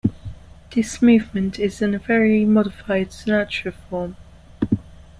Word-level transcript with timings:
This 0.73 0.99
movement 1.03 1.59
is 1.59 1.79
in 1.79 1.93
a 1.93 1.99
very 1.99 2.43
modified 2.43 3.13
sonata 3.13 3.71
form. 3.71 4.15